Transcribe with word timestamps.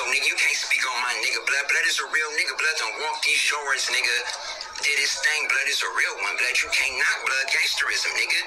So 0.00 0.08
nigga, 0.08 0.32
you 0.32 0.32
can't 0.32 0.56
speak 0.56 0.80
on 0.80 0.96
my 1.04 1.12
nigga 1.20 1.44
blood. 1.44 1.68
Blood 1.68 1.84
is 1.84 2.00
a 2.00 2.08
real 2.08 2.32
nigga. 2.32 2.56
Blood 2.56 2.76
don't 2.80 2.96
walk 3.04 3.20
these 3.20 3.36
shores, 3.36 3.84
nigga. 3.92 4.16
Did 4.80 4.96
his 4.96 5.12
thing. 5.20 5.44
Blood 5.44 5.68
is 5.68 5.84
a 5.84 5.92
real 5.92 6.24
one. 6.24 6.40
Blood, 6.40 6.56
you 6.56 6.72
can't 6.72 6.96
knock 6.96 7.20
blood 7.28 7.44
gangsterism, 7.52 8.08
nigga. 8.16 8.40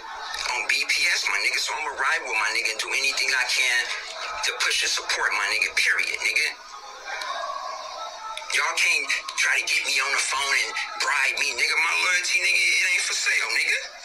On 0.50 0.66
BPS, 0.66 1.30
my 1.30 1.38
nigga. 1.46 1.62
So 1.62 1.78
I'ma 1.78 1.94
ride 1.94 2.26
with 2.26 2.34
my 2.42 2.50
nigga 2.58 2.74
and 2.74 2.82
do 2.82 2.90
anything 2.90 3.30
I 3.38 3.46
can 3.46 3.82
to 4.50 4.58
push 4.66 4.82
and 4.82 4.90
support 4.90 5.30
my 5.38 5.46
nigga. 5.54 5.70
Period, 5.78 6.18
nigga. 6.26 6.48
Y'all 8.58 8.74
can't 8.74 9.06
try 9.38 9.62
to 9.62 9.66
get 9.70 9.86
me 9.86 9.94
on 10.02 10.10
the 10.10 10.24
phone 10.26 10.56
and 10.58 10.74
bribe 11.06 11.38
me, 11.38 11.54
nigga. 11.54 11.76
My 11.78 11.94
loyalty, 12.02 12.42
nigga, 12.42 12.62
it 12.66 12.86
ain't 12.98 13.06
for 13.06 13.14
sale, 13.14 13.50
nigga. 13.54 14.03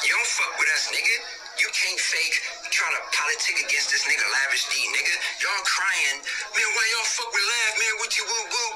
You 0.00 0.16
don't 0.16 0.32
fuck 0.32 0.56
with 0.56 0.70
us, 0.72 0.88
nigga. 0.88 1.16
You 1.60 1.68
can't 1.76 2.00
fake 2.00 2.36
try 2.72 2.88
to 2.88 3.02
politic 3.12 3.60
against 3.68 3.92
this 3.92 4.08
nigga 4.08 4.24
Lavish 4.24 4.64
D, 4.72 4.80
nigga. 4.96 5.14
Y'all 5.44 5.64
crying, 5.68 6.24
man, 6.56 6.68
why 6.72 6.84
y'all 6.96 7.04
fuck 7.04 7.28
with 7.28 7.44
Lav, 7.44 7.72
man, 7.76 7.94
with 8.00 8.12
you 8.16 8.24
woo 8.24 8.44
woo? 8.48 8.70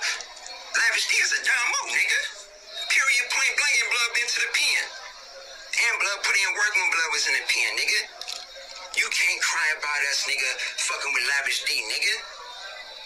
Lavish 0.76 1.08
D 1.08 1.16
is 1.24 1.32
a 1.32 1.40
damo, 1.40 1.80
nigga. 1.96 2.20
Period, 2.92 3.24
point 3.32 3.54
blank, 3.56 3.74
and 3.80 3.88
blood 3.88 4.10
been 4.12 4.28
to 4.28 4.38
the 4.44 4.50
pen. 4.52 4.84
And 4.84 5.94
blood 5.96 6.20
put 6.28 6.36
in 6.36 6.50
work 6.60 6.72
when 6.76 6.88
blood 6.92 7.10
was 7.16 7.24
in 7.24 7.34
the 7.40 7.44
pen, 7.48 7.70
nigga. 7.80 8.00
You 9.00 9.08
can't 9.08 9.40
cry 9.40 9.68
about 9.80 10.00
us, 10.12 10.28
nigga, 10.28 10.50
fucking 10.76 11.12
with 11.16 11.24
Lavish 11.24 11.64
D, 11.64 11.72
nigga. 11.88 12.33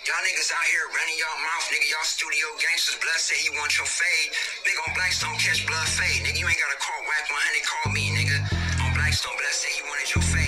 Y'all 0.09 0.25
niggas 0.25 0.49
out 0.57 0.65
here 0.65 0.89
running 0.89 1.21
y'all 1.21 1.37
mouth, 1.45 1.69
nigga. 1.69 1.85
Y'all 1.93 2.01
studio 2.01 2.49
gangsters. 2.57 2.97
Blood 2.97 3.21
say 3.21 3.37
he 3.45 3.53
want 3.61 3.77
your 3.77 3.85
fade. 3.85 4.33
Nigga 4.65 4.81
on 4.89 4.97
Blackstone 4.97 5.37
catch 5.37 5.61
blood 5.69 5.85
fade. 5.85 6.25
Nigga, 6.25 6.41
you 6.41 6.49
ain't 6.49 6.57
gotta 6.57 6.81
call 6.81 6.97
Wack 7.05 7.29
100, 7.29 7.61
call 7.69 7.93
me, 7.93 8.09
nigga. 8.17 8.41
On 8.89 8.97
Blackstone, 8.97 9.37
blood 9.37 9.53
say 9.53 9.69
he 9.69 9.85
wanted 9.85 10.09
your 10.09 10.25
fade. 10.25 10.48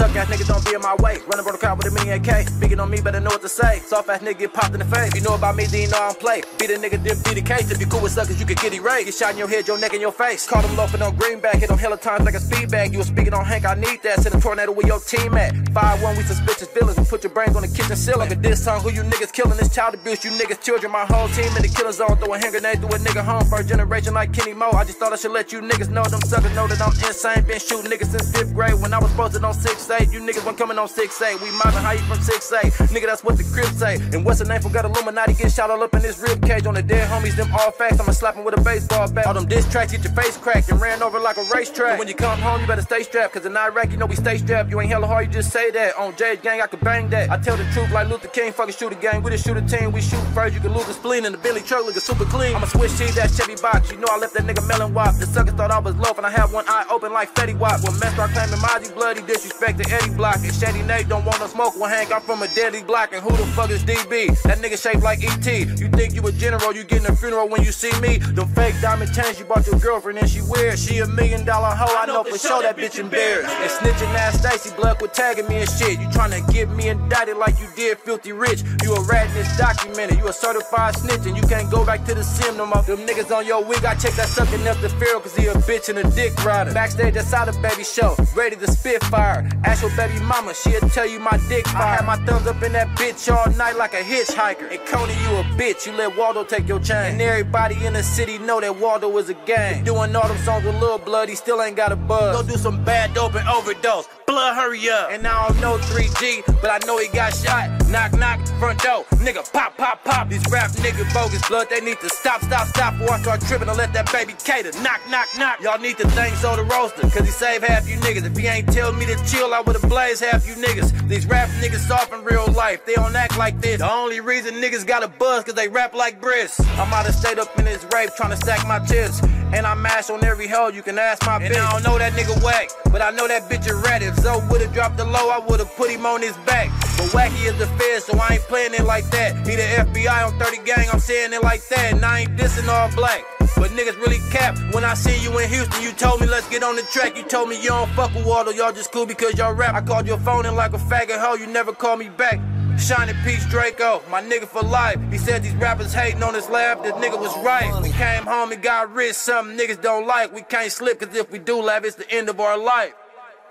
Suck 0.00 0.16
ass 0.16 0.28
niggas 0.28 0.48
don't 0.48 0.64
be 0.64 0.72
in 0.72 0.80
my 0.80 0.96
way. 1.04 1.18
Running 1.28 1.44
for 1.44 1.52
the 1.52 1.58
crowd 1.58 1.76
with 1.76 1.88
a 1.88 1.90
million 1.90 2.22
K. 2.22 2.46
Speaking 2.46 2.80
on 2.80 2.88
me, 2.88 3.02
better 3.02 3.20
know 3.20 3.28
what 3.36 3.42
to 3.42 3.50
say. 3.50 3.80
Soft 3.80 4.08
ass 4.08 4.20
nigga 4.20 4.48
get 4.48 4.54
popped 4.54 4.72
in 4.72 4.80
the 4.80 4.86
face. 4.86 5.14
You 5.14 5.20
know 5.20 5.34
about 5.34 5.56
me, 5.56 5.66
then 5.66 5.82
you 5.82 5.88
know 5.88 6.00
I 6.00 6.08
don't 6.08 6.18
play. 6.18 6.40
Be 6.58 6.68
the 6.68 6.80
nigga, 6.80 6.96
then 7.04 7.20
be 7.20 7.38
the 7.38 7.44
case. 7.44 7.70
If 7.70 7.78
you 7.78 7.86
cool 7.86 8.00
with 8.00 8.12
suckers, 8.12 8.40
you 8.40 8.46
can 8.46 8.56
get 8.56 8.72
erased. 8.72 9.04
Get 9.04 9.14
shot 9.14 9.32
in 9.32 9.36
your 9.36 9.46
head, 9.46 9.68
your 9.68 9.76
neck, 9.76 9.92
and 9.92 10.00
your 10.00 10.10
face. 10.10 10.48
Caught 10.48 10.64
him 10.64 10.74
loafing 10.74 11.02
on 11.02 11.14
greenback. 11.16 11.56
Hit 11.56 11.68
him 11.68 11.76
hella 11.76 11.98
times 11.98 12.24
like 12.24 12.32
a 12.32 12.40
speed 12.40 12.70
bag. 12.70 12.92
You 12.92 12.98
was 13.04 13.08
speaking 13.08 13.34
on 13.34 13.44
Hank, 13.44 13.66
I 13.66 13.74
need 13.74 14.00
that. 14.04 14.20
Send 14.20 14.34
a 14.34 14.40
tornado 14.40 14.72
with 14.72 14.86
your 14.86 15.00
team 15.00 15.36
at. 15.36 15.52
5-1, 15.76 16.16
we 16.16 16.22
suspicious 16.22 16.68
villains. 16.72 16.96
We 16.96 17.04
put 17.04 17.22
your 17.22 17.34
brains 17.34 17.54
on 17.54 17.60
the 17.60 17.68
kitchen 17.68 17.94
ceiling. 17.94 18.20
Like 18.20 18.30
a 18.30 18.36
diss 18.36 18.64
song, 18.64 18.80
who 18.80 18.88
you 18.88 19.02
niggas 19.02 19.34
killing? 19.34 19.58
This 19.58 19.68
child 19.74 19.92
abuse, 19.92 20.24
you 20.24 20.30
niggas 20.30 20.64
children. 20.64 20.92
My 20.92 21.04
whole 21.04 21.28
team 21.28 21.52
in 21.56 21.60
the 21.60 21.68
killer 21.68 21.92
zone. 21.92 22.16
Throw 22.16 22.32
a 22.32 22.38
hand 22.38 22.52
grenades 22.52 22.80
through 22.80 22.96
a 22.96 22.98
nigga 23.04 23.22
home. 23.22 23.44
First 23.52 23.68
generation 23.68 24.14
like 24.14 24.32
Kenny 24.32 24.54
Mo. 24.54 24.70
I 24.70 24.84
just 24.84 24.96
thought 24.96 25.12
I 25.12 25.16
should 25.16 25.32
let 25.32 25.52
you 25.52 25.60
niggas 25.60 25.90
know. 25.90 26.04
Them 26.04 26.22
suckers 26.22 26.56
know 26.56 26.66
that 26.68 26.80
I'm 26.80 26.96
insane. 27.04 27.44
Been 27.44 27.60
shooting 27.60 27.92
niggas 27.92 28.16
since 28.16 28.32
fifth 28.32 28.54
grade. 28.54 28.80
When 28.80 28.94
I 28.94 28.98
was 28.98 29.12
posted 29.12 29.44
on 29.44 29.52
6-8. 29.90 30.12
You 30.12 30.20
niggas 30.20 30.44
weren't 30.44 30.58
coming 30.58 30.78
on 30.78 30.88
6-8. 30.88 31.42
We 31.42 31.50
mobbing 31.50 31.82
how 31.82 31.92
you 31.92 31.98
from 32.00 32.18
6-8. 32.18 32.88
Nigga, 32.94 33.06
that's 33.06 33.24
what 33.24 33.36
the 33.36 33.44
crib 33.44 33.66
say. 33.74 33.96
And 34.12 34.24
what's 34.24 34.38
the 34.38 34.44
name 34.44 34.60
for 34.60 34.70
God 34.70 34.84
Illuminati? 34.84 35.34
Get 35.34 35.50
shot 35.50 35.70
all 35.70 35.82
up 35.82 35.94
in 35.94 36.02
this 36.02 36.18
rib 36.20 36.42
cage 36.46 36.66
on 36.66 36.74
the 36.74 36.82
dead 36.82 37.08
homies. 37.08 37.34
Them 37.36 37.52
all 37.52 37.70
facts. 37.72 37.98
I'ma 37.98 38.12
slap 38.12 38.36
with 38.36 38.58
a 38.58 38.60
baseball 38.60 39.10
bat. 39.10 39.26
All 39.26 39.34
them 39.34 39.46
diss 39.46 39.68
tracks, 39.70 39.92
get 39.92 40.04
your 40.04 40.12
face 40.12 40.36
cracked 40.36 40.70
and 40.70 40.80
ran 40.80 41.02
over 41.02 41.18
like 41.18 41.36
a 41.38 41.44
racetrack. 41.52 41.92
But 41.92 41.98
when 41.98 42.08
you 42.08 42.14
come 42.14 42.38
home, 42.38 42.60
you 42.60 42.66
better 42.66 42.82
stay 42.82 43.02
strapped. 43.02 43.34
Cause 43.34 43.46
in 43.46 43.56
Iraq, 43.56 43.90
you 43.90 43.96
know 43.96 44.06
we 44.06 44.16
stay 44.16 44.38
strapped. 44.38 44.70
You 44.70 44.80
ain't 44.80 44.90
hella 44.90 45.06
hard, 45.06 45.26
you 45.26 45.32
just 45.32 45.50
say 45.50 45.70
that. 45.72 45.96
On 45.96 46.14
J's 46.16 46.40
gang, 46.40 46.60
I 46.60 46.66
could 46.66 46.80
bang 46.80 47.10
that. 47.10 47.30
I 47.30 47.38
tell 47.38 47.56
the 47.56 47.64
truth 47.72 47.90
like 47.90 48.08
Luther 48.08 48.28
King, 48.28 48.52
fucking 48.52 48.74
shoot 48.74 48.92
a 48.92 48.96
gang. 48.96 49.22
We 49.22 49.30
the 49.30 49.38
shooter 49.38 49.60
team, 49.62 49.90
we 49.92 50.00
shoot 50.00 50.22
first. 50.34 50.54
You 50.54 50.60
can 50.60 50.72
lose 50.72 50.88
a 50.88 50.94
spleen 50.94 51.24
in 51.24 51.32
the 51.32 51.38
Billy 51.38 51.62
truck 51.62 51.84
looking 51.84 52.00
super 52.00 52.24
clean. 52.26 52.54
I'ma 52.54 52.66
switch 52.66 52.96
cheese, 52.96 53.16
that 53.16 53.30
Chevy 53.32 53.56
box. 53.60 53.90
You 53.90 53.98
know 53.98 54.08
I 54.10 54.18
left 54.18 54.34
that 54.34 54.44
nigga 54.44 54.66
melon 54.68 54.94
wop. 54.94 55.16
The 55.16 55.26
suckers 55.26 55.54
thought 55.54 55.70
I 55.72 55.80
was 55.80 55.96
loaf 55.96 56.18
and 56.18 56.26
I 56.26 56.30
had 56.30 56.52
one 56.52 56.64
eye 56.68 56.86
open 56.90 57.12
like 57.12 57.34
Fetty 57.34 57.58
Wap. 57.58 57.82
When 57.82 57.98
Mess 57.98 58.14
start 58.14 58.30
claiming 58.30 58.58
Mozzy 58.58 58.94
bloody 58.94 59.22
disrespect 59.22 59.79
to 59.82 59.94
Eddie 59.94 60.14
Block. 60.14 60.36
And 60.36 60.54
Shady 60.54 60.82
Nate 60.82 61.08
don't 61.08 61.24
wanna 61.24 61.48
smoke 61.48 61.74
with 61.76 61.90
Hank. 61.90 62.12
I'm 62.12 62.20
from 62.22 62.42
a 62.42 62.48
deadly 62.48 62.82
block. 62.82 63.12
And 63.12 63.22
who 63.22 63.30
the 63.36 63.44
fuck 63.56 63.70
is 63.70 63.82
DB? 63.84 64.40
That 64.42 64.58
nigga 64.58 64.80
shaped 64.80 65.02
like 65.02 65.22
ET. 65.22 65.46
You 65.46 65.88
think 65.88 66.14
you 66.14 66.26
a 66.26 66.32
general, 66.32 66.74
you 66.74 66.84
getting 66.84 67.06
a 67.06 67.16
funeral 67.16 67.48
when 67.48 67.62
you 67.62 67.72
see 67.72 67.92
me. 68.00 68.18
Them 68.18 68.48
fake 68.48 68.74
diamond 68.80 69.14
chains 69.14 69.38
you 69.38 69.44
bought 69.44 69.66
your 69.66 69.78
girlfriend 69.78 70.18
and 70.18 70.28
she 70.28 70.40
weird. 70.42 70.78
She 70.78 70.98
a 70.98 71.06
million 71.06 71.44
dollar 71.44 71.74
hoe. 71.74 71.96
I 71.96 72.06
know 72.06 72.24
for 72.24 72.38
sure 72.38 72.62
that 72.62 72.76
bitch 72.76 72.98
embarrassed. 72.98 73.48
And 73.48 73.70
snitching 73.70 74.14
ass 74.14 74.38
Stacy 74.38 74.74
Blood 74.76 75.00
with 75.00 75.12
tagging 75.12 75.48
me 75.48 75.56
and 75.56 75.70
shit. 75.70 76.00
You 76.00 76.08
tryna 76.08 76.40
get 76.52 76.68
me 76.70 76.88
indicted 76.88 77.36
like 77.36 77.58
you 77.60 77.68
did 77.76 77.98
Philthy 77.98 78.32
Rich. 78.32 78.62
You 78.82 78.94
a 78.94 79.02
rat 79.04 79.28
in 79.28 79.34
this 79.34 79.56
documented. 79.56 80.18
You 80.18 80.28
a 80.28 80.32
certified 80.32 80.96
snitch 80.96 81.26
and 81.26 81.36
you 81.36 81.42
can't 81.44 81.70
go 81.70 81.84
back 81.84 82.04
to 82.06 82.14
the 82.14 82.22
sim 82.22 82.56
no 82.56 82.66
more. 82.66 82.82
Them 82.82 83.06
niggas 83.06 83.34
on 83.34 83.46
your 83.46 83.64
wig, 83.64 83.84
I 83.84 83.94
check 83.94 84.14
that 84.14 84.28
sucking 84.28 84.66
up 84.66 84.78
the 84.80 84.88
Pharaoh 84.90 85.20
cause 85.20 85.36
he 85.36 85.46
a 85.46 85.54
bitch 85.54 85.88
and 85.88 85.98
a 85.98 86.10
dick 86.10 86.32
rider. 86.44 86.72
Backstage 86.72 87.16
outside 87.16 87.48
the 87.48 87.58
baby 87.60 87.84
show, 87.84 88.16
ready 88.34 88.56
to 88.56 88.70
spit 88.70 89.02
fire. 89.04 89.48
Ask 89.70 89.82
your 89.82 89.96
baby 89.96 90.18
mama, 90.24 90.52
she'll 90.52 90.80
tell 90.80 91.06
you 91.06 91.20
my 91.20 91.38
dick 91.48 91.64
fire. 91.68 91.82
I 91.82 91.94
had 91.94 92.04
my 92.04 92.16
thumbs 92.26 92.44
up 92.48 92.60
in 92.60 92.72
that 92.72 92.88
bitch 92.98 93.32
all 93.32 93.48
night 93.52 93.76
like 93.76 93.94
a 93.94 94.02
hitchhiker. 94.02 94.68
And 94.68 94.84
Coney, 94.84 95.12
you 95.22 95.36
a 95.36 95.44
bitch, 95.54 95.86
you 95.86 95.92
let 95.92 96.16
Waldo 96.16 96.42
take 96.42 96.66
your 96.66 96.80
chain. 96.80 97.12
And 97.12 97.22
everybody 97.22 97.86
in 97.86 97.92
the 97.92 98.02
city 98.02 98.38
know 98.38 98.60
that 98.60 98.80
Waldo 98.80 99.16
is 99.18 99.28
a 99.28 99.34
gang. 99.34 99.84
Doing 99.84 100.16
all 100.16 100.26
them 100.26 100.38
songs 100.38 100.64
with 100.64 100.74
Lil 100.80 100.98
Blood, 100.98 101.28
he 101.28 101.36
still 101.36 101.62
ain't 101.62 101.76
got 101.76 101.92
a 101.92 101.96
buzz. 101.96 102.42
Go 102.42 102.52
do 102.52 102.58
some 102.58 102.82
bad 102.82 103.14
dope 103.14 103.36
and 103.36 103.48
overdose. 103.48 104.08
Blood, 104.26 104.56
hurry 104.56 104.90
up. 104.90 105.12
And 105.12 105.24
I 105.24 105.48
don't 105.48 105.60
know 105.60 105.78
3G, 105.78 106.60
but 106.60 106.68
I 106.68 106.84
know 106.84 106.98
he 106.98 107.06
got 107.06 107.32
shot. 107.32 107.79
Knock, 107.90 108.12
knock, 108.12 108.46
front 108.60 108.80
door. 108.80 109.04
Nigga, 109.18 109.52
pop, 109.52 109.76
pop, 109.76 110.04
pop. 110.04 110.28
These 110.28 110.44
rap 110.48 110.70
niggas 110.70 111.12
bogus 111.12 111.46
blood, 111.48 111.66
they 111.70 111.80
need 111.80 111.98
to 112.00 112.08
stop, 112.08 112.40
stop, 112.42 112.68
stop 112.68 112.96
before 112.96 113.14
I 113.14 113.20
start 113.20 113.40
tripping 113.40 113.68
and 113.68 113.76
let 113.76 113.92
that 113.94 114.12
baby 114.12 114.32
cater. 114.44 114.70
Knock, 114.80 115.00
knock, 115.10 115.26
knock. 115.36 115.60
Y'all 115.60 115.78
need 115.78 115.96
to 115.98 116.08
thank 116.10 116.36
Soda 116.36 116.62
Roaster, 116.62 117.02
cause 117.02 117.26
he 117.26 117.32
saved 117.32 117.64
half 117.64 117.88
you 117.88 117.96
niggas. 117.96 118.24
If 118.24 118.36
he 118.36 118.46
ain't 118.46 118.72
tell 118.72 118.92
me 118.92 119.06
to 119.06 119.16
chill, 119.26 119.52
I 119.52 119.60
would've 119.60 119.82
blazed 119.82 120.22
half 120.22 120.46
you 120.46 120.54
niggas. 120.54 121.08
These 121.08 121.26
rap 121.26 121.48
niggas 121.60 121.86
soft 121.88 122.12
in 122.12 122.22
real 122.22 122.46
life, 122.52 122.86
they 122.86 122.94
don't 122.94 123.16
act 123.16 123.36
like 123.36 123.60
this. 123.60 123.80
The 123.80 123.90
only 123.90 124.20
reason 124.20 124.54
niggas 124.54 124.86
got 124.86 125.02
a 125.02 125.08
buzz, 125.08 125.42
cause 125.42 125.54
they 125.54 125.66
rap 125.66 125.92
like 125.92 126.20
Briss. 126.20 126.60
I'm 126.78 126.92
out 126.92 127.08
of 127.08 127.14
state 127.14 127.40
up 127.40 127.58
in 127.58 127.64
this 127.64 127.84
rape, 127.92 128.10
trying 128.16 128.30
to 128.30 128.36
stack 128.36 128.64
my 128.68 128.78
chips. 128.86 129.20
And 129.52 129.66
I 129.66 129.74
mash 129.74 130.10
on 130.10 130.24
every 130.24 130.46
hell, 130.46 130.70
you 130.70 130.82
can 130.82 130.98
ask 130.98 131.26
my 131.26 131.36
and 131.36 131.54
bitch. 131.54 131.60
I 131.60 131.72
don't 131.72 131.82
know 131.82 131.98
that 131.98 132.12
nigga 132.12 132.42
whack, 132.42 132.70
but 132.92 133.02
I 133.02 133.10
know 133.10 133.26
that 133.26 133.50
bitch 133.50 133.68
a 133.68 133.74
rat. 133.74 134.02
If 134.02 134.16
Zoe 134.16 134.40
would've 134.48 134.72
dropped 134.72 134.96
the 134.96 135.04
low, 135.04 135.30
I 135.30 135.38
would've 135.38 135.74
put 135.76 135.90
him 135.90 136.06
on 136.06 136.22
his 136.22 136.36
back. 136.46 136.70
But 136.96 137.10
wacky 137.10 137.46
is 137.46 137.58
the 137.58 137.66
fed, 137.66 138.02
so 138.02 138.18
I 138.18 138.34
ain't 138.34 138.42
playing 138.42 138.74
it 138.74 138.84
like 138.84 139.10
that. 139.10 139.36
He 139.46 139.56
the 139.56 139.62
FBI 139.62 140.26
on 140.26 140.38
30 140.38 140.58
gang, 140.64 140.88
I'm 140.92 141.00
saying 141.00 141.32
it 141.32 141.42
like 141.42 141.66
that. 141.68 141.92
And 141.92 142.04
I 142.04 142.20
ain't 142.20 142.36
dissing 142.36 142.68
all 142.68 142.94
black. 142.94 143.24
But 143.56 143.72
niggas 143.72 143.98
really 143.98 144.18
cap. 144.30 144.56
When 144.72 144.84
I 144.84 144.94
see 144.94 145.18
you 145.22 145.36
in 145.38 145.48
Houston, 145.48 145.82
you 145.82 145.92
told 145.92 146.20
me 146.20 146.26
let's 146.26 146.48
get 146.48 146.62
on 146.62 146.76
the 146.76 146.82
track. 146.82 147.16
You 147.16 147.24
told 147.24 147.48
me 147.48 147.60
you 147.60 147.68
don't 147.68 147.90
fuck 147.90 148.14
with 148.14 148.24
Waldo, 148.24 148.52
y'all 148.52 148.72
just 148.72 148.92
cool 148.92 149.04
because 149.04 149.36
y'all 149.36 149.52
rap. 149.52 149.74
I 149.74 149.80
called 149.82 150.06
your 150.06 150.18
phone 150.18 150.46
in 150.46 150.54
like 150.54 150.72
a 150.72 150.78
faggot 150.78 151.18
hoe, 151.18 151.34
you 151.34 151.46
never 151.46 151.72
called 151.72 151.98
me 151.98 152.08
back. 152.08 152.40
Shining 152.80 153.14
Peace 153.24 153.44
Draco, 153.46 154.02
my 154.10 154.22
nigga 154.22 154.46
for 154.46 154.62
life. 154.62 154.98
He 155.12 155.18
said 155.18 155.42
these 155.42 155.54
rappers 155.54 155.92
hating 155.92 156.22
on 156.22 156.34
his 156.34 156.48
lab, 156.48 156.82
this 156.82 156.92
nigga 156.94 157.20
was 157.20 157.36
right. 157.44 157.70
We 157.82 157.90
came 157.90 158.24
home 158.24 158.52
and 158.52 158.62
got 158.62 158.92
rich, 158.92 159.14
something 159.14 159.56
niggas 159.56 159.82
don't 159.82 160.06
like. 160.06 160.34
We 160.34 160.42
can't 160.42 160.72
slip, 160.72 160.98
cause 160.98 161.14
if 161.14 161.30
we 161.30 161.38
do 161.38 161.60
laugh, 161.60 161.84
it's 161.84 161.96
the 161.96 162.10
end 162.10 162.28
of 162.28 162.40
our 162.40 162.58
life. 162.58 162.94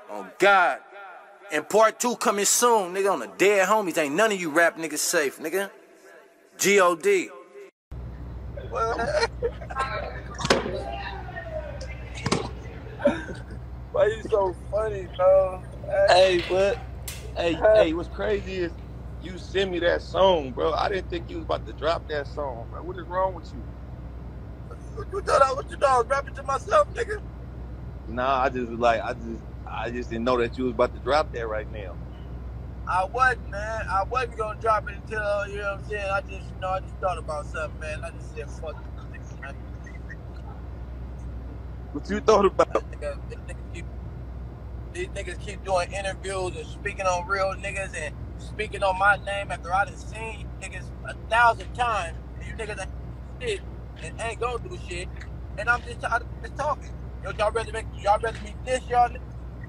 Oh 0.09 0.27
God. 0.39 0.79
And 1.51 1.67
part 1.69 1.99
two 1.99 2.15
coming 2.15 2.45
soon, 2.45 2.93
nigga, 2.93 3.11
on 3.13 3.19
the 3.19 3.31
dead 3.37 3.67
homies. 3.67 3.97
Ain't 3.97 4.15
none 4.15 4.31
of 4.31 4.41
you 4.41 4.49
rap 4.49 4.77
niggas 4.77 4.97
safe, 4.97 5.39
nigga. 5.39 5.69
G-O-D. 6.57 7.29
Why 13.91 14.05
you 14.05 14.23
so 14.29 14.55
funny, 14.71 15.07
bro? 15.15 15.63
Hey, 16.07 16.41
what? 16.49 16.77
hey, 17.37 17.53
hey, 17.53 17.93
what's 17.93 18.09
crazy 18.09 18.55
is 18.55 18.71
you 19.21 19.37
sent 19.37 19.71
me 19.71 19.79
that 19.79 20.01
song, 20.01 20.51
bro. 20.51 20.73
I 20.73 20.89
didn't 20.89 21.09
think 21.09 21.29
you 21.29 21.37
was 21.37 21.45
about 21.45 21.65
to 21.67 21.73
drop 21.73 22.07
that 22.09 22.27
song, 22.27 22.67
bro. 22.71 22.81
What 22.83 22.97
is 22.97 23.05
wrong 23.07 23.33
with 23.33 23.51
you? 23.53 23.61
What 24.95 25.07
you 25.11 25.21
thought 25.21 25.41
I, 25.41 25.53
was 25.53 25.65
you 25.69 25.77
thought 25.77 25.89
I 25.89 25.97
was 25.99 26.07
rapping 26.07 26.35
to 26.35 26.43
myself, 26.43 26.93
nigga? 26.93 27.21
Nah, 28.07 28.43
I 28.43 28.49
just 28.49 28.69
was 28.69 28.79
like 28.79 29.01
I 29.01 29.13
just 29.13 29.41
I 29.67 29.89
just 29.91 30.09
didn't 30.09 30.25
know 30.25 30.37
that 30.37 30.57
you 30.57 30.65
was 30.65 30.73
about 30.73 30.93
to 30.95 30.99
drop 31.01 31.31
that 31.33 31.47
right 31.47 31.71
now. 31.71 31.95
I 32.87 33.05
wasn't, 33.05 33.49
man. 33.51 33.85
I 33.87 34.03
wasn't 34.03 34.37
gonna 34.37 34.59
drop 34.59 34.89
it 34.89 34.95
until 34.95 35.47
you 35.47 35.57
know 35.57 35.73
what 35.75 35.79
I'm 35.79 35.89
saying. 35.89 36.09
I 36.11 36.21
just, 36.21 36.31
you 36.31 36.59
know, 36.61 36.69
I 36.69 36.79
just 36.79 36.95
thought 36.95 37.17
about 37.17 37.45
something, 37.45 37.79
man. 37.79 38.03
I 38.03 38.09
just 38.11 38.35
said, 38.35 38.49
fuck. 38.49 38.75
What 41.91 42.09
you 42.09 42.19
thought 42.19 42.45
about? 42.45 42.73
Nigga, 42.91 43.17
these 43.29 43.37
niggas 43.47 43.73
keep, 43.73 43.85
these 44.93 45.07
niggas 45.09 45.39
keep 45.39 45.63
doing 45.63 45.91
interviews 45.91 46.55
and 46.55 46.65
speaking 46.67 47.05
on 47.05 47.27
real 47.27 47.53
niggas 47.53 47.95
and 47.95 48.15
speaking 48.39 48.83
on 48.83 48.97
my 48.97 49.17
name 49.17 49.51
after 49.51 49.73
I 49.73 49.85
done 49.85 49.95
seen 49.97 50.41
you 50.41 50.67
niggas 50.67 50.85
a 51.07 51.13
thousand 51.29 51.73
times. 51.73 52.17
And 52.39 52.47
you 52.47 52.53
niggas 52.53 52.79
ain't 52.81 52.91
shit 53.41 53.61
and 54.03 54.21
ain't 54.21 54.39
gonna 54.39 54.67
do 54.67 54.77
shit. 54.87 55.07
And 55.57 55.69
I'm 55.69 55.81
just, 55.83 56.03
I'm 56.05 56.23
just 56.41 56.55
talking. 56.57 56.93
Yo, 57.23 57.31
y'all 57.31 57.51
rather 57.51 57.71
make, 57.71 57.85
y'all 58.01 58.19
rather 58.19 58.39
me 58.41 58.55
this 58.65 58.81
y'all 58.89 59.09
niggas 59.09 59.21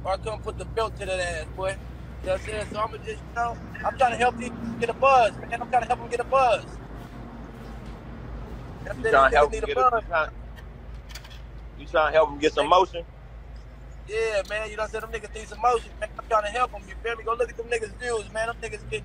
or 0.05 0.13
I 0.13 0.17
come 0.19 0.41
put 0.41 0.59
the 0.59 0.65
belt 0.65 0.99
to 0.99 1.07
that 1.07 1.21
ass, 1.21 1.47
boy. 1.57 1.77
You 2.23 2.27
know 2.27 2.33
what 2.33 2.41
I'm 2.41 2.47
saying? 2.47 2.67
So 2.73 2.81
I'm 2.81 2.93
just, 2.93 3.09
you 3.09 3.17
know, 3.35 3.57
I'm 3.85 3.99
trying 3.99 4.13
to 4.13 4.17
help 4.17 4.37
these 4.37 4.51
get 4.79 4.91
a 4.91 4.95
buzz, 4.95 5.33
man. 5.39 5.63
I'm 5.63 5.71
trying 5.71 5.83
to 5.83 5.89
help 5.89 6.01
them 6.01 6.09
get 6.09 6.21
a 6.21 6.25
buzz. 6.25 6.65
You 6.65 6.69
know 8.87 8.93
what 8.95 8.97
I'm 8.97 9.03
saying? 9.03 9.05
You 9.05 9.11
trying 9.11 9.31
to 9.31 9.37
help 9.37 9.51
them 9.53 9.61
get 9.61 9.69
a 9.69 9.73
a, 9.73 9.91
buzz. 9.91 10.31
you 11.79 11.87
trying, 11.87 12.13
to 12.13 12.19
help 12.19 12.31
him 12.31 12.39
get 12.39 12.53
some 12.53 12.69
motion? 12.69 13.05
Yeah, 14.09 14.43
man, 14.49 14.71
you 14.71 14.77
know 14.77 14.83
what 14.85 14.95
I'm 14.95 15.01
saying? 15.01 15.13
Them 15.13 15.21
niggas 15.21 15.35
need 15.35 15.49
some 15.49 15.61
motion, 15.61 15.91
man. 16.01 16.09
I'm 16.19 16.25
trying 16.29 16.43
to 16.45 16.49
help 16.51 16.73
them, 16.73 16.83
you 16.89 16.95
feel 17.03 17.17
me? 17.17 17.25
Go 17.25 17.35
look 17.35 17.51
at 17.51 17.57
them 17.57 17.67
niggas' 17.67 17.95
views, 18.01 18.33
man. 18.33 18.49
Them 18.49 18.57
niggas 18.63 18.91
get, 18.91 19.03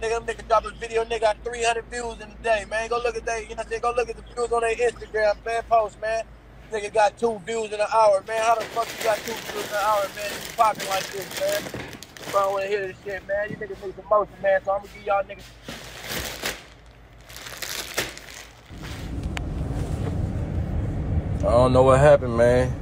nigga, 0.00 0.10
them 0.18 0.26
niggas 0.26 0.48
drop 0.48 0.64
a 0.64 0.70
video, 0.72 1.04
nigga 1.04 1.20
got 1.20 1.36
300 1.44 1.84
views 1.86 2.20
in 2.20 2.30
a 2.30 2.42
day, 2.42 2.64
man. 2.68 2.88
Go 2.88 2.98
look 2.98 3.16
at 3.16 3.24
they, 3.24 3.42
you 3.42 3.50
know 3.50 3.56
what 3.56 3.66
I'm 3.66 3.70
saying? 3.70 3.82
Go 3.82 3.92
look 3.96 4.10
at 4.10 4.16
the 4.16 4.22
views 4.22 4.52
on 4.52 4.60
their 4.60 4.76
Instagram, 4.76 5.44
man, 5.44 5.62
post, 5.68 6.00
man. 6.00 6.24
Nigga 6.70 6.92
got 6.92 7.18
two 7.18 7.40
views 7.46 7.72
in 7.72 7.80
an 7.80 7.86
hour, 7.92 8.22
man. 8.26 8.42
How 8.42 8.54
the 8.54 8.64
fuck 8.66 8.88
you 8.98 9.04
got 9.04 9.18
two 9.18 9.32
views 9.32 9.66
in 9.66 9.74
an 9.74 9.84
hour, 9.84 10.06
man? 10.16 10.30
You 10.30 10.56
popping 10.56 10.88
like 10.88 11.06
this, 11.12 11.40
man. 11.40 11.62
I 12.28 12.32
don't 12.32 12.52
wanna 12.52 12.66
hear 12.66 12.86
this 12.86 12.96
shit, 13.04 13.28
man. 13.28 13.50
You 13.50 13.56
niggas 13.56 13.84
need 13.84 13.94
some 13.94 14.08
motion, 14.08 14.34
man. 14.42 14.60
So 14.64 14.72
I'm 14.72 14.80
gonna 14.80 14.92
give 14.94 15.04
y'all 15.04 15.22
niggas 15.24 15.44
I 21.42 21.50
don't 21.50 21.72
know 21.72 21.82
what 21.82 21.98
happened, 21.98 22.36
man. 22.36 22.72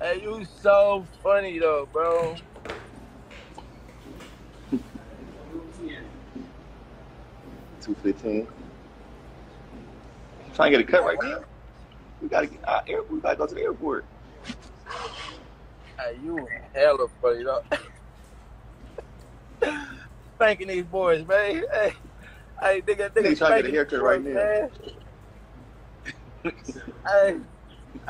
Hey, 0.00 0.22
you 0.22 0.44
so 0.62 1.06
funny 1.22 1.58
though, 1.58 1.88
bro. 1.92 2.36
Two 7.80 7.94
fifteen. 8.02 8.46
Trying 10.54 10.72
to 10.72 10.78
get 10.78 10.88
a 10.88 10.90
cut 10.90 11.04
right 11.04 11.18
now. 11.22 11.40
We 12.20 12.28
gotta 12.28 12.46
get 12.46 12.68
uh, 12.68 12.80
air, 12.86 13.02
We 13.10 13.20
gotta 13.20 13.36
go 13.36 13.46
to 13.46 13.54
the 13.54 13.62
airport. 13.62 14.04
Hey, 15.98 16.18
you 16.22 16.46
hella 16.74 17.08
funny 17.22 17.44
though. 17.44 17.62
Spanking 20.36 20.68
these 20.68 20.84
boys, 20.84 21.26
man. 21.26 21.64
Hey, 21.72 21.92
hey, 22.60 22.82
nigga, 22.82 23.10
nigga, 23.10 23.16
Nigga 23.16 23.38
trying 23.38 23.62
to 23.62 23.62
get 23.62 23.66
a 23.66 23.70
haircut 23.70 24.02
right 24.02 24.22
now. 24.22 24.68
Hey, 27.06 27.36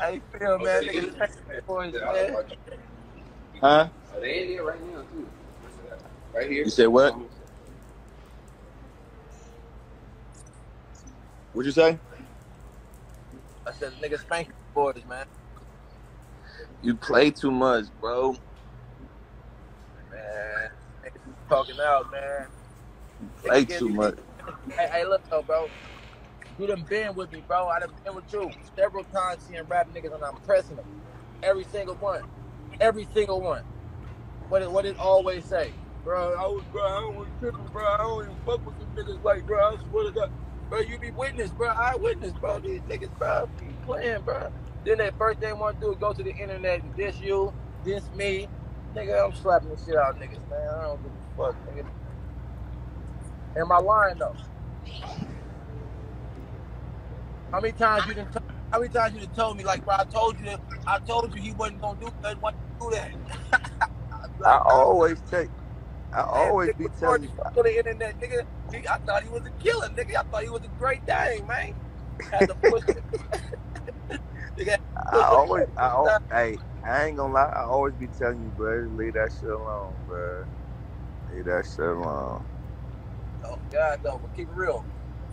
hey, 0.01 0.21
feel, 0.39 0.59
man, 0.59 0.83
nigga, 0.83 1.03
spanking 1.03 1.43
these 1.49 1.61
boys, 1.67 1.93
man. 1.93 2.37
Huh? 3.61 3.89
They 4.21 4.43
in 4.43 4.49
there 4.49 4.65
right 4.65 4.81
now 4.83 5.03
too. 5.03 5.31
Right 6.33 6.49
here. 6.51 6.65
You 6.65 6.71
said 6.71 6.87
what? 6.87 7.15
What'd 11.53 11.67
you 11.67 11.73
say? 11.73 11.99
I 13.67 13.71
said, 13.73 13.93
nigga, 14.03 14.19
spanking 14.19 14.53
boys, 14.75 15.03
man. 15.07 15.25
You 16.81 16.95
play 16.97 17.31
too 17.31 17.51
much, 17.51 17.85
bro. 17.99 18.35
Man, 20.11 20.69
niggas 21.05 21.21
talking 21.49 21.77
out, 21.81 22.05
man. 22.11 22.47
Play 23.37 23.65
Nigga, 23.65 23.79
too 23.79 23.89
you- 23.89 23.95
much. 23.95 24.19
Hey, 24.77 24.87
hey, 24.93 25.05
look 25.05 25.23
though, 25.29 25.43
bro. 25.43 25.71
You 26.57 26.67
done 26.67 26.85
been 26.89 27.15
with 27.15 27.31
me, 27.31 27.43
bro. 27.47 27.67
I 27.69 27.79
done 27.79 27.89
been 28.05 28.15
with 28.15 28.31
you 28.31 28.53
several 28.77 29.05
times 29.05 29.43
seeing 29.43 29.63
rap 29.69 29.89
niggas 29.93 30.13
and 30.13 30.23
I'm 30.23 30.37
pressing 30.45 30.77
them. 30.77 30.85
Every 31.43 31.65
single 31.65 31.95
one. 31.97 32.23
Every 32.79 33.07
single 33.13 33.41
one. 33.41 33.63
What 34.49 34.61
it 34.63 34.71
what 34.71 34.85
it 34.85 34.97
always 34.97 35.45
say? 35.45 35.75
Bro, 36.03 36.35
I 36.35 36.47
was 36.47 36.65
bro, 36.71 36.81
I 36.83 37.01
don't 37.01 37.15
want 37.17 37.29
bro. 37.73 37.83
I 37.85 37.97
don't 37.97 38.25
even 38.25 38.37
fuck 38.45 38.65
with 38.65 38.77
them 38.79 38.89
niggas 38.95 39.23
like 39.23 39.45
bro. 39.45 39.59
I 39.59 39.77
swear 39.89 40.05
to 40.07 40.13
God. 40.13 40.29
Bro, 40.69 40.81
you 40.81 40.99
be 40.99 41.11
witness, 41.11 41.51
bro. 41.51 41.69
I 41.69 41.95
witness, 41.97 42.33
bro. 42.33 42.59
These 42.59 42.81
niggas, 42.83 43.17
bro, 43.17 43.47
be 43.59 43.75
playing, 43.83 44.23
bro. 44.23 44.51
Then 44.85 44.99
that 44.99 45.17
first 45.17 45.39
thing 45.39 45.57
want 45.59 45.79
to 45.79 45.87
do 45.87 45.91
is 45.93 45.99
go 45.99 46.13
to 46.13 46.23
the 46.23 46.35
internet 46.35 46.83
and 46.83 46.95
diss 46.95 47.19
you, 47.21 47.53
diss 47.83 48.11
me. 48.13 48.49
Nigga, 48.95 49.25
I'm 49.25 49.33
slapping 49.33 49.69
the 49.69 49.77
shit 49.77 49.95
out 49.97 50.11
of 50.15 50.17
niggas, 50.17 50.47
man. 50.49 50.69
I 50.79 50.83
don't 50.83 51.03
give 51.03 51.13
a 51.13 51.37
fuck, 51.37 51.57
nigga. 51.65 51.85
Am 53.57 53.71
I 53.71 53.77
lying 53.79 54.19
though? 54.19 54.35
How 57.51 57.61
many 57.61 57.73
times 57.73 58.07
you 58.07 58.15
done 58.15 58.27
t- 58.27 58.39
how 58.71 58.79
many 58.79 58.89
times 58.91 59.15
you 59.15 59.21
done 59.21 59.31
told 59.31 59.57
me 59.57 59.65
like 59.65 59.83
bro 59.85 59.95
I 59.99 60.05
told 60.05 60.39
you 60.39 60.45
that 60.47 60.61
I 60.87 60.99
told 60.99 61.33
you 61.35 61.41
he 61.41 61.53
wasn't 61.53 61.81
gonna 61.81 61.99
do 61.99 62.09
that 62.23 62.41
wasn't 62.41 62.57
do 62.81 62.91
that. 62.93 63.11
I 64.45 64.59
always 64.65 65.21
take. 65.21 65.51
I 66.13 66.21
always 66.23 66.71
be 66.73 66.87
telling 66.89 67.23
you. 67.23 67.29
on 67.57 67.63
the 67.65 67.77
internet, 67.77 68.19
nigga. 68.19 68.41
He- 68.73 68.87
I 68.87 68.97
thought 69.05 69.23
he 69.23 69.29
was 69.29 69.43
a 69.45 69.51
killer, 69.63 69.89
nigga. 69.89 70.17
I 70.19 70.23
thought 70.31 70.43
he 70.43 70.49
was 70.49 70.63
a 70.65 70.69
great 70.69 71.05
thing, 71.05 71.47
man. 71.47 71.73
Had 72.31 72.47
to 72.49 72.55
push 72.55 72.83
it. 72.89 73.05
nigga, 74.59 74.77
I 74.97 75.27
always. 75.29 75.65
I 75.77 75.87
al- 75.87 76.17
hey. 76.31 76.61
I 76.83 77.05
ain't 77.05 77.17
gonna 77.17 77.33
lie. 77.33 77.51
I 77.55 77.63
always 77.63 77.95
be 77.95 78.07
telling 78.09 78.41
you, 78.41 78.51
bro. 78.51 78.87
Leave 78.91 79.13
that 79.15 79.31
shit 79.39 79.49
alone, 79.49 79.97
bro. 80.05 80.45
Leave 81.31 81.45
that 81.45 81.65
shit 81.67 81.85
alone. 81.85 82.45
oh 83.45 83.57
God 83.71 83.99
no, 84.03 84.19
but 84.19 84.33
keep 84.33 84.49
it 84.49 84.55
real. 84.55 84.87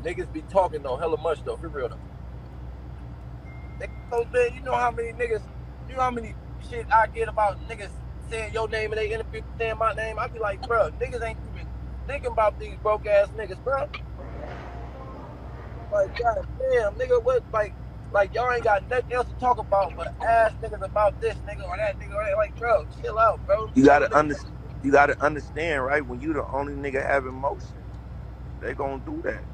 Niggas 0.04 0.32
be 0.32 0.42
talking 0.42 0.82
though 0.82 0.98
hella 0.98 1.18
much 1.22 1.44
though, 1.44 1.56
for 1.56 1.68
real 1.70 1.88
though. 1.90 2.07
So, 4.10 4.24
man, 4.32 4.50
you 4.54 4.62
know 4.62 4.74
how 4.74 4.90
many 4.90 5.12
niggas, 5.12 5.42
you 5.88 5.96
know 5.96 6.02
how 6.02 6.10
many 6.10 6.34
shit 6.60 6.86
I 6.92 7.06
get 7.08 7.28
about 7.28 7.58
niggas 7.68 7.92
saying 8.30 8.52
your 8.54 8.68
name 8.68 8.92
and 8.92 9.00
they 9.00 9.12
interview 9.12 9.42
saying 9.58 9.76
my 9.78 9.92
name. 9.94 10.16
I 10.18 10.28
be 10.28 10.38
like, 10.38 10.62
bro, 10.62 10.90
niggas 10.90 11.24
ain't 11.26 11.38
even 11.50 11.66
thinking 12.06 12.32
about 12.32 12.58
these 12.58 12.76
broke 12.82 13.06
ass 13.06 13.28
niggas, 13.38 13.62
bro. 13.64 13.84
Like, 15.92 16.18
god 16.18 16.46
damn, 16.72 16.94
nigga, 16.94 17.22
what, 17.24 17.44
like, 17.52 17.74
like 18.12 18.34
y'all 18.34 18.50
ain't 18.52 18.64
got 18.64 18.88
nothing 18.90 19.12
else 19.12 19.28
to 19.28 19.34
talk 19.38 19.58
about 19.58 19.94
but 19.96 20.08
ask 20.26 20.58
niggas 20.60 20.84
about 20.84 21.20
this 21.20 21.36
nigga 21.48 21.64
or 21.68 21.76
that 21.78 21.98
nigga 22.00 22.14
or 22.14 22.24
that. 22.24 22.36
Like, 22.38 22.56
bro, 22.58 22.84
chill 22.86 23.18
out, 23.18 23.44
bro. 23.46 23.68
You 23.74 23.84
gotta 23.84 24.14
understand. 24.16 24.54
You 24.82 24.92
gotta 24.92 25.22
understand, 25.24 25.84
right? 25.84 26.06
When 26.06 26.20
you 26.20 26.32
the 26.32 26.44
only 26.52 26.74
nigga 26.74 27.06
having 27.06 27.34
motion, 27.34 27.80
they 28.60 28.74
gonna 28.74 29.02
do 29.04 29.22
that. 29.24 29.44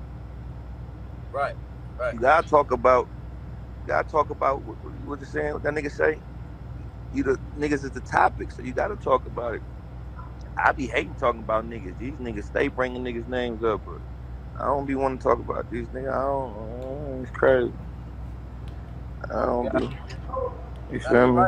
Right, 1.33 1.55
right. 1.99 2.15
You 2.15 2.21
gotta 2.21 2.49
talk 2.49 2.73
about. 2.73 3.11
You 3.85 3.89
gotta 3.89 4.09
talk 4.09 4.31
about 4.31 4.65
what, 4.65 4.79
what 5.05 5.21
you 5.21 5.27
saying. 5.27 5.55
What 5.55 5.65
that 5.65 5.75
nigga 5.75 5.93
say? 5.93 6.23
You 7.13 7.25
the 7.25 7.41
niggas 7.57 7.85
is 7.85 7.93
the 7.93 8.01
topic, 8.03 8.53
so 8.53 8.63
you 8.63 8.75
gotta 8.75 8.97
talk 8.97 9.27
about 9.27 9.57
it. 9.57 9.63
I 10.59 10.73
be 10.73 10.89
hating 10.89 11.17
talking 11.17 11.43
about 11.43 11.67
niggas. 11.67 11.99
These 11.99 12.19
niggas 12.19 12.45
stay 12.47 12.69
bringing 12.69 13.05
niggas 13.05 13.29
names 13.29 13.65
up, 13.65 13.83
but 13.85 13.99
I 14.61 14.67
don't 14.67 14.87
be 14.87 14.95
wanting 14.97 15.19
to 15.21 15.25
talk 15.25 15.41
about 15.41 15.71
these 15.71 15.89
niggas. 15.91 16.13
I 16.13 16.23
don't. 16.23 17.23
It's 17.23 17.31
crazy. 17.33 17.75
I 19.31 19.47
don't 19.47 19.71
be. 19.71 19.91
You 20.91 21.01
feel 21.01 21.33
me? 21.33 21.47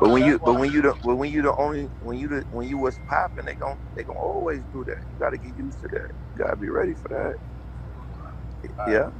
But 0.00 0.10
when 0.10 0.24
you, 0.24 0.40
but 0.40 0.54
when 0.56 0.70
you 0.72 0.82
the, 0.82 0.96
but 1.02 1.16
when 1.16 1.30
you 1.32 1.42
the 1.42 1.54
only, 1.56 1.90
when 2.00 2.18
you 2.18 2.28
the, 2.28 2.44
when 2.50 2.68
you 2.68 2.78
was 2.78 2.98
popping, 3.08 3.46
they 3.46 3.56
gon' 3.56 3.78
they 3.96 4.04
gon' 4.04 4.16
always 4.16 4.64
do 4.66 4.84
that. 4.84 4.98
You 5.10 5.18
gotta 5.18 5.38
get 5.38 5.56
used 5.56 5.80
to 5.82 5.88
that. 5.88 6.10
You 6.34 6.44
gotta 6.44 6.56
be 6.56 6.70
ready 6.70 6.94
for 6.94 7.08
that. 7.08 7.36
Yeah. 8.86 9.10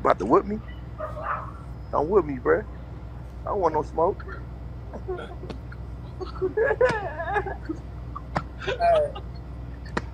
About 0.00 0.18
to 0.18 0.26
whip 0.26 0.44
me? 0.44 0.58
Don't 1.90 2.08
whip 2.08 2.24
me, 2.24 2.36
bruh. 2.36 2.64
I 3.42 3.48
don't 3.48 3.60
want 3.60 3.74
no 3.74 3.82
smoke. 3.82 4.24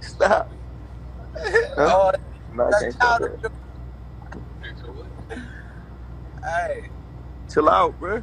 Stop. 0.00 0.50
oh, 1.76 2.12
No, 2.54 2.66
I 2.66 2.80
can't 2.80 2.94
stop 2.94 3.20
that. 3.20 3.52
Hey, 6.44 6.90
Chill 7.52 7.68
out, 7.68 7.98
bruh. 8.00 8.22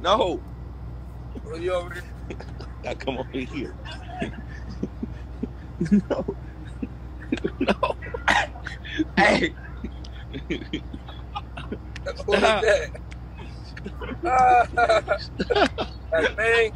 No. 0.00 0.40
well, 1.44 1.58
you 1.58 1.72
over 1.72 1.94
there? 1.94 2.38
I 2.90 2.94
come 2.94 3.18
over 3.18 3.30
here. 3.32 3.74
no. 6.10 6.36
no. 7.60 7.96
hey. 9.16 9.54
Who 12.26 12.44
is 12.44 12.56
that? 12.60 12.90
that 16.12 16.36
thing. 16.36 16.72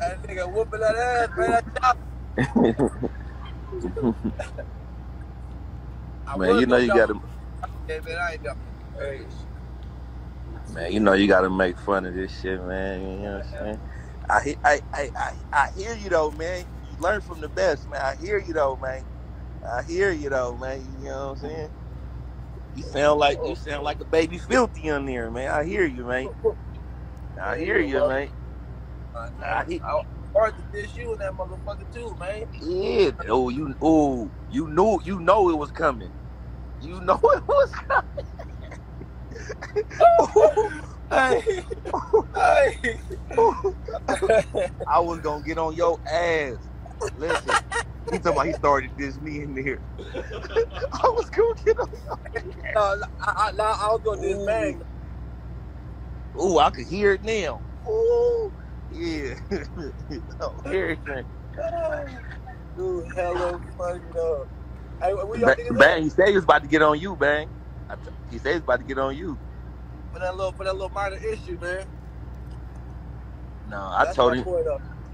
That 0.00 0.22
nigga 0.24 0.52
whooping 0.52 0.80
that 0.80 0.96
ass, 0.96 1.30
man. 1.36 1.62
That. 1.82 1.96
I 6.26 6.36
Man, 6.36 6.56
you 6.56 6.66
know 6.66 6.78
you 6.78 6.92
gotta 6.92 7.14
man, 8.06 8.18
I 8.18 8.32
ain't. 8.32 8.42
Hey, 8.98 9.26
Man, 10.68 10.92
you 10.92 11.00
know 11.00 11.14
you 11.14 11.28
gotta 11.28 11.50
make 11.50 11.78
fun 11.78 12.06
of 12.06 12.14
this 12.14 12.32
shit, 12.40 12.62
man. 12.64 13.02
You 13.02 13.18
know 13.18 13.32
what 13.38 13.46
I'm 13.60 13.66
saying? 13.66 13.80
I, 14.30 14.56
I, 14.64 14.80
I, 14.92 15.10
I, 15.16 15.32
I 15.52 15.68
hear 15.76 15.94
you 15.96 16.10
though, 16.10 16.30
man. 16.32 16.66
You 16.90 16.96
learn 16.98 17.20
from 17.22 17.40
the 17.40 17.48
best, 17.48 17.88
man. 17.90 18.00
I 18.02 18.16
hear 18.16 18.38
you 18.40 18.54
though, 18.54 18.76
man. 18.82 19.02
I 19.66 19.82
hear 19.82 20.10
you 20.12 20.30
though, 20.30 20.56
man. 20.56 20.80
You 21.00 21.08
know 21.08 21.28
what 21.28 21.32
I'm 21.32 21.38
saying? 21.38 21.70
You 22.76 22.82
sound 22.84 23.18
like 23.18 23.38
you 23.38 23.50
oh. 23.50 23.54
sound 23.54 23.84
like 23.84 24.00
a 24.00 24.04
baby 24.04 24.38
filthy 24.38 24.90
on 24.90 25.06
there, 25.06 25.30
man. 25.30 25.50
I 25.50 25.64
hear 25.64 25.84
you, 25.84 26.04
man. 26.04 26.28
I 27.40 27.58
hear 27.58 27.78
you, 27.80 28.00
man. 28.08 28.30
I 29.42 29.64
hear, 29.64 29.80
hard 30.34 30.54
to 30.56 30.62
dish 30.72 30.90
you 30.96 31.12
and 31.12 31.20
that 31.20 31.32
motherfucker 31.32 31.92
too, 31.92 32.14
man. 32.20 32.46
yeah. 32.62 33.10
Oh, 33.28 33.48
you 33.48 33.74
oh, 33.82 34.30
you 34.50 34.68
knew 34.68 35.00
you 35.04 35.18
know 35.20 35.50
it 35.50 35.56
was 35.56 35.70
coming. 35.70 36.12
You 36.80 37.00
know 37.04 37.20
it 37.22 37.46
was 37.46 37.70
coming. 37.72 38.26
Hey, 41.10 41.64
hey. 42.34 43.00
I 44.86 45.00
was 45.00 45.20
gonna 45.20 45.42
get 45.42 45.56
on 45.56 45.74
your 45.74 45.98
ass. 46.06 46.56
Listen, 47.16 47.54
he 48.10 48.18
talking 48.18 48.32
about 48.36 48.46
he 48.46 48.54
started 48.54 48.92
this 48.96 49.20
me 49.20 49.42
in 49.42 49.54
there. 49.54 49.82
I 50.92 51.00
was 51.04 51.30
gonna 51.30 51.54
get 51.64 51.78
on 51.78 51.88
your 52.34 52.42
No, 52.74 52.96
I, 53.22 53.32
I, 53.36 53.52
no, 53.56 53.64
I 53.64 53.88
was 53.90 54.02
gonna 54.04 54.22
this 54.22 54.38
bang. 54.40 54.80
Ooh, 56.40 56.58
I 56.58 56.70
could 56.70 56.86
hear 56.86 57.14
it 57.14 57.22
now. 57.22 57.64
Ooh, 57.88 58.52
yeah. 58.90 59.34
oh, 60.40 60.60
everything. 60.66 61.24
Dude, 62.76 63.04
hella 63.16 63.60
funny 63.76 64.00
though. 64.14 64.46
Hey, 65.00 65.14
we 65.28 65.38
Ba- 65.42 65.56
Bang, 65.70 66.04
he 66.04 66.10
said 66.10 66.28
he 66.28 66.34
was 66.36 66.44
about 66.44 66.62
to 66.62 66.68
get 66.68 66.82
on 66.82 66.98
you, 67.00 67.16
Bang. 67.16 67.52
He 68.28 68.38
said 68.38 68.50
he 68.50 68.54
was 68.56 68.62
about 68.62 68.80
to 68.80 68.84
get 68.86 68.98
on 68.98 69.16
you. 69.16 69.40
for 70.12 70.20
that 70.20 70.36
little 70.36 70.52
for 70.52 70.64
that 70.64 70.74
little 70.74 70.90
minor 70.90 71.16
issue, 71.32 71.58
man. 71.60 71.84
No, 73.64 73.78
I 73.78 74.06
That's 74.06 74.16
told 74.16 74.34
him. 74.34 74.46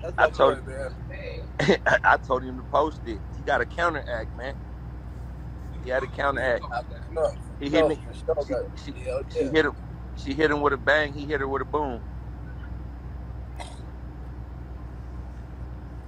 That's 0.04 0.14
I 0.18 0.28
told- 0.28 0.58
man. 0.66 1.48
I, 1.86 1.98
told 2.18 2.44
him 2.44 2.58
to 2.58 2.64
post 2.64 3.02
it. 3.06 3.22
He 3.36 3.42
got 3.42 3.62
a 3.62 3.66
counteract, 3.66 4.36
man. 4.36 4.54
He 5.82 5.90
had 5.90 6.04
a 6.04 6.08
counteract. 6.08 6.66
No, 7.10 7.32
He 7.60 7.70
hit 7.70 7.82
no, 7.82 7.88
me. 7.88 7.98
sure, 8.12 8.36
She, 8.38 8.56
she, 8.76 8.94
Yeah, 8.94 9.20
she 9.28 9.44
yeah. 9.44 9.50
hit 9.50 9.66
him. 9.66 9.74
She 10.16 10.34
hit 10.34 10.50
him 10.50 10.62
with 10.62 10.74
a 10.74 10.78
bang. 10.78 11.14
He 11.14 11.26
hit 11.26 11.40
her 11.40 11.48
with 11.48 11.62
a 11.62 11.66
boom. 11.66 12.02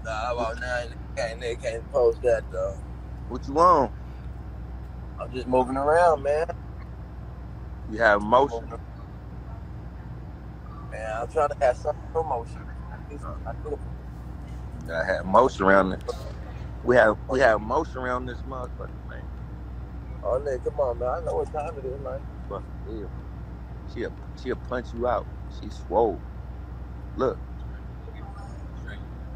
Nah, 0.04 0.32
about 0.34 0.60
now? 0.60 0.84
Can't, 1.16 1.40
they 1.40 1.56
can't 1.56 1.90
post 1.92 2.22
that 2.22 2.44
though. 2.52 2.78
What 3.28 3.46
you 3.48 3.54
want? 3.54 3.92
I'm 5.20 5.32
just 5.32 5.46
moving 5.48 5.76
around, 5.76 6.22
man. 6.22 6.46
You 7.88 7.98
have 8.00 8.22
motion. 8.22 8.68
Man, 10.90 11.16
I'm 11.22 11.28
trying 11.28 11.50
to 11.50 11.56
have 11.60 11.76
some 11.76 11.96
promotion. 12.12 12.62
I 14.92 15.04
had 15.06 15.24
motion 15.24 15.66
around 15.66 15.90
this. 15.90 16.02
We 16.82 16.96
have 16.96 17.16
we 17.28 17.40
have 17.40 17.60
motion 17.60 18.00
around 18.02 18.26
this 18.26 18.42
motherfucker, 18.42 19.02
man. 19.08 19.24
Oh, 20.22 20.40
nigga, 20.46 20.64
come 20.64 20.74
on, 20.80 20.98
man. 20.98 21.08
I 21.08 21.20
know 21.26 21.36
what 21.36 21.52
time 21.52 21.78
it 21.78 21.86
is, 21.86 22.00
man. 22.02 22.20
Fuck 22.48 22.64
yeah. 22.86 23.06
She'll 23.88 24.14
she'll 24.36 24.56
punch 24.56 24.92
you 24.92 25.06
out. 25.08 25.28
She 25.50 25.70
swole. 25.70 26.24
Look. 27.14 27.40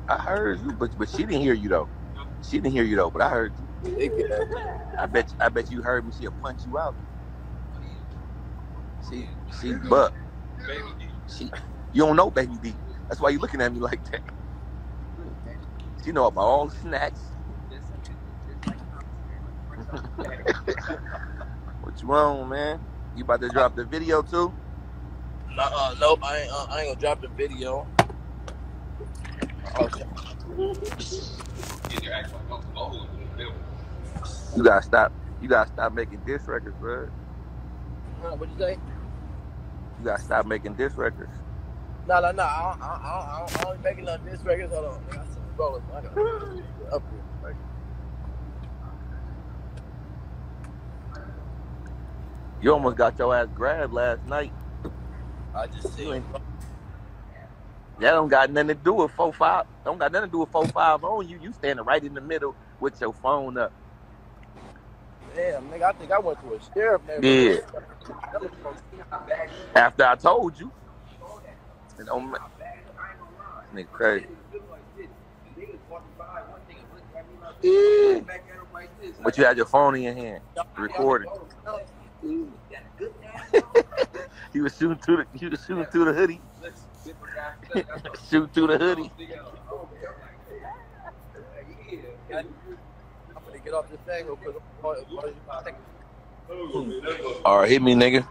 I 0.08 0.18
heard 0.18 0.60
you, 0.60 0.72
but 0.74 0.92
but 0.96 1.10
she 1.10 1.18
didn't 1.18 1.42
hear 1.42 1.54
you 1.54 1.70
though. 1.70 1.90
She 2.42 2.58
didn't 2.58 2.72
hear 2.72 2.84
you 2.84 2.96
though, 2.96 3.10
but 3.10 3.22
I 3.22 3.30
heard 3.30 3.54
you. 3.58 3.68
I 4.98 5.06
bet 5.06 5.34
I 5.40 5.50
bet 5.50 5.70
you 5.70 5.82
heard 5.82 6.06
me. 6.06 6.12
She'll 6.12 6.32
punch 6.32 6.64
you 6.66 6.78
out. 6.78 6.96
She 9.08 9.28
she 9.60 9.74
but 9.88 10.12
she 11.28 11.50
you 11.92 12.04
don't 12.06 12.16
know 12.16 12.30
baby 12.30 12.58
D. 12.62 12.78
That's 13.10 13.20
why 13.20 13.30
you 13.30 13.40
looking 13.40 13.60
at 13.60 13.72
me 13.72 13.80
like 13.80 14.02
that. 14.12 14.22
You 16.02 16.14
know 16.14 16.28
about 16.28 16.40
all 16.40 16.66
the 16.66 16.74
snacks. 16.76 17.20
what 21.82 22.00
you 22.00 22.08
want, 22.08 22.48
man? 22.48 22.80
You 23.14 23.24
about 23.24 23.42
to 23.42 23.50
drop 23.50 23.76
the 23.76 23.84
video 23.84 24.22
too? 24.22 24.50
uh, 25.58 25.94
nope, 26.00 26.20
I 26.24 26.38
ain't, 26.38 26.50
uh, 26.50 26.66
I 26.70 26.80
ain't 26.80 26.88
gonna 26.88 27.00
drop 27.00 27.20
the 27.20 27.28
video. 27.28 27.86
Oh, 29.76 29.88
shit. 29.88 30.06
You 34.56 34.62
gotta 34.62 34.82
stop. 34.82 35.12
You 35.42 35.48
gotta 35.50 35.70
stop 35.70 35.92
making 35.92 36.20
diss 36.24 36.48
records, 36.48 36.76
bro. 36.80 37.10
Huh, 38.22 38.36
What'd 38.36 38.54
you 38.54 38.64
say? 38.64 38.78
You 39.98 40.04
gotta 40.06 40.22
stop 40.22 40.46
making 40.46 40.76
diss 40.76 40.94
records. 40.94 41.36
No, 42.10 42.20
no, 42.20 42.32
no. 42.32 42.42
I 42.42 42.62
don't, 42.62 42.82
I 42.82 42.88
don't, 42.88 43.04
I 43.04 43.38
don't, 43.38 43.60
I 43.60 43.62
don't 43.62 43.82
be 43.84 43.88
making 43.88 44.04
none 44.06 44.18
of 44.18 44.24
this 44.24 44.40
records. 44.42 44.74
Hold 44.74 44.84
on. 44.86 45.04
I 45.12 45.14
got 45.14 45.26
some 45.32 45.42
rollers. 45.56 45.82
I 45.94 46.00
got 46.00 46.18
up 46.92 47.02
here. 47.08 47.22
Right. 47.40 47.54
You 52.60 52.72
almost 52.72 52.96
got 52.96 53.16
your 53.16 53.32
ass 53.32 53.46
grabbed 53.54 53.92
last 53.92 54.24
night. 54.26 54.52
I 55.54 55.68
just 55.68 55.94
see. 55.94 56.10
That 58.00 58.10
don't 58.10 58.26
got 58.26 58.50
nothing 58.50 58.66
to 58.66 58.74
do 58.74 58.94
with 58.94 59.12
four 59.12 59.32
five. 59.32 59.66
Don't 59.84 59.98
got 59.98 60.10
nothing 60.10 60.30
to 60.30 60.32
do 60.32 60.38
with 60.40 60.50
four 60.50 60.66
five 60.66 61.04
on 61.04 61.28
you. 61.28 61.38
You 61.40 61.52
standing 61.52 61.84
right 61.84 62.02
in 62.02 62.14
the 62.14 62.20
middle 62.20 62.56
with 62.80 63.00
your 63.00 63.14
phone 63.14 63.56
up. 63.56 63.72
Damn, 65.36 65.70
nigga, 65.70 65.82
I 65.82 65.92
think 65.92 66.10
I 66.10 66.18
went 66.18 66.40
to 66.40 66.54
a 66.54 66.74
sheriff 66.74 67.02
Yeah. 67.22 67.58
After 69.76 70.04
I 70.04 70.16
told 70.16 70.58
you. 70.58 70.72
It 72.00 72.06
don't 72.06 72.34
crazy. 73.92 74.26
Yeah. 77.62 78.20
But 79.22 79.36
you 79.36 79.44
had 79.44 79.58
your 79.58 79.66
phone 79.66 79.96
in 79.96 80.02
your 80.02 80.14
hand, 80.14 80.42
recording. 80.76 81.30
He 84.52 84.60
was 84.60 84.76
shooting 84.76 84.98
through 84.98 85.18
the. 85.18 85.38
He 85.38 85.46
was 85.46 85.64
shooting 85.64 85.84
through 85.86 86.06
the 86.06 86.12
hoodie. 86.12 86.40
Shoot 88.28 88.52
through 88.52 88.66
the 88.66 88.78
hoodie. 88.78 89.12
I'm 92.34 92.46
gonna 93.46 93.58
get 93.64 93.74
off 93.74 93.88
this 93.88 94.00
thing 94.00 94.26
real 94.26 94.36
quick. 94.36 94.56
All 97.44 97.58
right, 97.60 97.70
hit 97.70 97.80
me, 97.80 97.94
nigga. 97.94 98.26